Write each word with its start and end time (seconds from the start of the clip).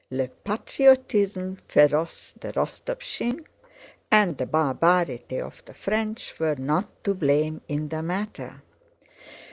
"Le 0.09 0.27
patriotisme 0.43 1.55
féroce 1.69 2.33
de 2.39 2.51
Rostopchíne" 2.53 3.45
and 4.09 4.35
the 4.35 4.47
barbarity 4.47 5.39
of 5.39 5.63
the 5.65 5.75
French 5.75 6.33
were 6.39 6.55
not 6.55 6.89
to 7.03 7.13
blame 7.13 7.61
in 7.67 7.87
the 7.87 8.01
matter. 8.01 8.63